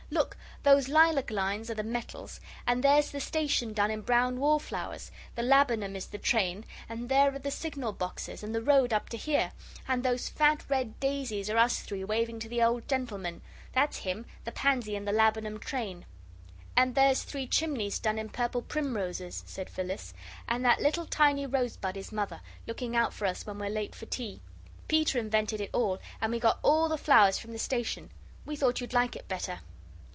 [0.13, 5.09] "Look those lilac lines are the metals and there's the station done in brown wallflowers.
[5.35, 9.07] The laburnum is the train, and there are the signal boxes, and the road up
[9.09, 9.53] to here
[9.87, 13.41] and those fat red daisies are us three waving to the old gentleman
[13.71, 16.05] that's him, the pansy in the laburnum train."
[16.75, 20.13] "And there's 'Three Chimneys' done in the purple primroses," said Phyllis.
[20.47, 23.95] "And that little tiny rose bud is Mother looking out for us when we're late
[23.95, 24.41] for tea.
[24.89, 28.11] Peter invented it all, and we got all the flowers from the station.
[28.45, 29.61] We thought you'd like it better."